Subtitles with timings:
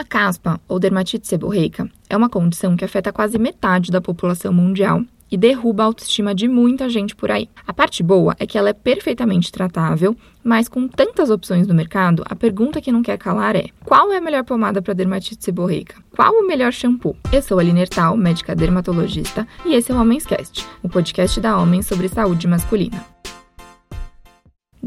[0.00, 5.02] A caspa, ou dermatite seborreica, é uma condição que afeta quase metade da população mundial
[5.30, 7.50] e derruba a autoestima de muita gente por aí.
[7.66, 12.24] A parte boa é que ela é perfeitamente tratável, mas com tantas opções no mercado,
[12.24, 15.96] a pergunta que não quer calar é: qual é a melhor pomada para dermatite seborreica?
[16.16, 17.14] Qual o melhor shampoo?
[17.30, 21.38] Eu sou a Aline Ertal, médica dermatologista, e esse é o Homens Cast, o podcast
[21.42, 23.19] da Homens sobre saúde masculina.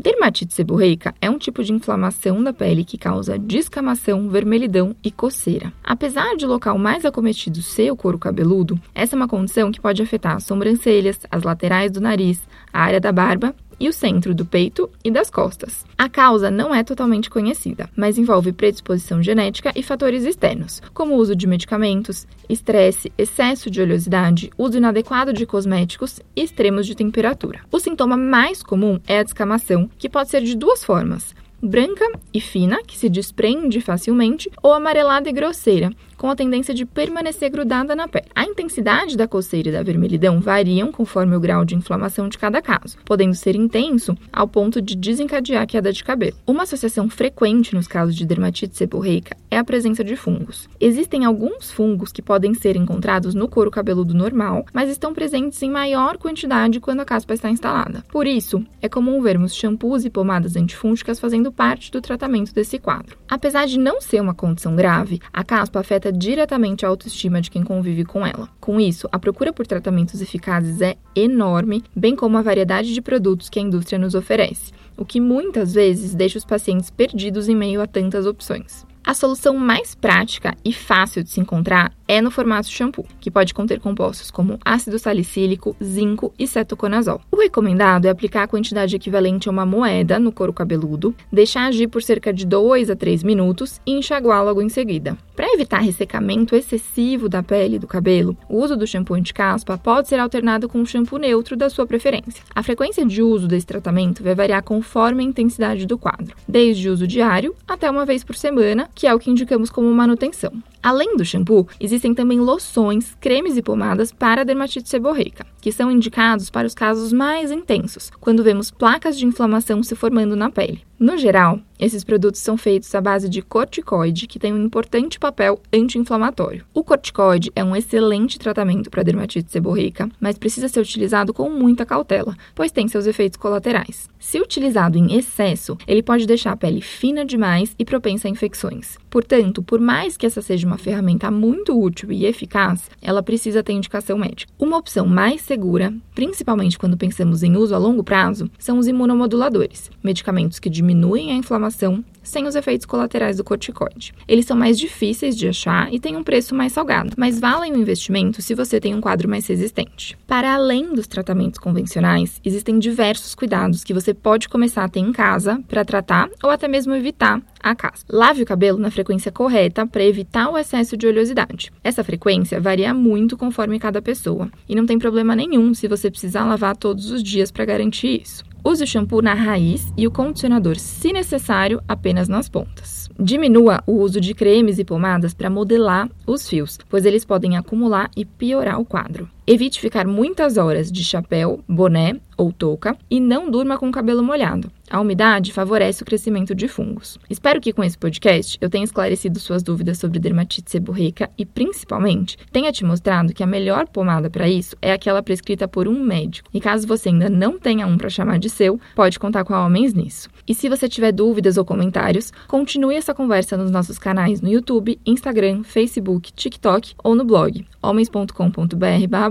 [0.03, 5.71] Dermatite seborreica é um tipo de inflamação da pele que causa descamação, vermelhidão e coceira.
[5.81, 9.79] Apesar de o local mais acometido ser o couro cabeludo, essa é uma condição que
[9.79, 12.41] pode afetar as sobrancelhas, as laterais do nariz,
[12.73, 15.85] a área da barba e o centro do peito e das costas.
[15.97, 21.17] A causa não é totalmente conhecida, mas envolve predisposição genética e fatores externos, como o
[21.17, 27.59] uso de medicamentos, estresse, excesso de oleosidade, uso inadequado de cosméticos e extremos de temperatura.
[27.69, 32.39] O sintoma mais comum é a descamação, que pode ser de duas formas: branca e
[32.39, 35.91] fina, que se desprende facilmente, ou amarelada e grosseira,
[36.23, 38.27] com a tendência de permanecer grudada na pele.
[38.33, 42.61] A intensidade da coceira e da vermelhidão variam conforme o grau de inflamação de cada
[42.61, 46.37] caso, podendo ser intenso ao ponto de desencadear queda de cabelo.
[46.47, 50.69] Uma associação frequente nos casos de dermatite seborreica é a presença de fungos.
[50.79, 55.69] Existem alguns fungos que podem ser encontrados no couro cabeludo normal, mas estão presentes em
[55.69, 58.01] maior quantidade quando a caspa está instalada.
[58.09, 63.17] Por isso, é comum vermos shampoos e pomadas antifúngicas fazendo parte do tratamento desse quadro.
[63.27, 67.63] Apesar de não ser uma condição grave, a caspa afeta diretamente a autoestima de quem
[67.63, 68.47] convive com ela.
[68.59, 73.49] Com isso, a procura por tratamentos eficazes é enorme, bem como a variedade de produtos
[73.49, 77.81] que a indústria nos oferece, o que muitas vezes deixa os pacientes perdidos em meio
[77.81, 78.85] a tantas opções.
[79.05, 83.53] A solução mais prática e fácil de se encontrar é no formato shampoo, que pode
[83.53, 87.19] conter compostos como ácido salicílico, zinco e cetoconazol.
[87.29, 91.87] O recomendado é aplicar a quantidade equivalente a uma moeda no couro cabeludo, deixar agir
[91.87, 95.17] por cerca de 2 a 3 minutos e enxaguar logo em seguida.
[95.35, 100.07] Para evitar ressecamento excessivo da pele e do cabelo, o uso do shampoo anti-caspa pode
[100.07, 102.43] ser alternado com um shampoo neutro da sua preferência.
[102.53, 107.07] A frequência de uso desse tratamento vai variar conforme a intensidade do quadro, desde uso
[107.07, 110.51] diário até uma vez por semana, que é o que indicamos como manutenção.
[110.83, 116.49] Além do shampoo, existem também loções, cremes e pomadas para dermatite seborreica, que são indicados
[116.49, 120.83] para os casos mais intensos, quando vemos placas de inflamação se formando na pele.
[120.99, 125.59] No geral, esses produtos são feitos à base de corticoide, que tem um importante papel
[125.73, 126.65] anti-inflamatório.
[126.73, 131.85] O corticoide é um excelente tratamento para dermatite seborreica, mas precisa ser utilizado com muita
[131.85, 134.09] cautela, pois tem seus efeitos colaterais.
[134.19, 138.97] Se utilizado em excesso, ele pode deixar a pele fina demais e propensa a infecções.
[139.13, 143.71] Portanto, por mais que essa seja uma ferramenta muito útil e eficaz, ela precisa ter
[143.71, 144.51] indicação médica.
[144.57, 149.91] Uma opção mais segura, principalmente quando pensamos em uso a longo prazo, são os imunomoduladores,
[150.03, 154.13] medicamentos que diminuem a inflamação sem os efeitos colaterais do corticoide.
[154.27, 157.77] Eles são mais difíceis de achar e têm um preço mais salgado, mas valem o
[157.77, 160.17] investimento se você tem um quadro mais resistente.
[160.25, 165.11] Para além dos tratamentos convencionais, existem diversos cuidados que você pode começar a ter em
[165.11, 168.05] casa para tratar ou até mesmo evitar a caspa.
[168.15, 171.71] Lave o cabelo na frequência correta para evitar o excesso de oleosidade.
[171.83, 176.45] Essa frequência varia muito conforme cada pessoa e não tem problema nenhum se você precisar
[176.45, 178.52] lavar todos os dias para garantir isso.
[178.65, 183.09] Use o shampoo na raiz e o condicionador, se necessário, apenas nas pontas.
[183.19, 188.09] Diminua o uso de cremes e pomadas para modelar os fios, pois eles podem acumular
[188.15, 189.29] e piorar o quadro.
[189.45, 194.23] Evite ficar muitas horas de chapéu, boné ou touca e não durma com o cabelo
[194.23, 194.71] molhado.
[194.89, 197.19] A umidade favorece o crescimento de fungos.
[197.29, 202.37] Espero que com esse podcast eu tenha esclarecido suas dúvidas sobre dermatite seborreica e, principalmente,
[202.53, 206.49] tenha te mostrado que a melhor pomada para isso é aquela prescrita por um médico.
[206.53, 209.65] E caso você ainda não tenha um para chamar de seu, pode contar com a
[209.65, 210.29] Homens nisso.
[210.47, 214.99] E se você tiver dúvidas ou comentários, continue essa conversa nos nossos canais no YouTube,
[215.05, 217.65] Instagram, Facebook, TikTok ou no blog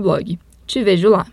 [0.03, 0.39] homens.com.br/blog.
[0.65, 1.27] Te vejo lá.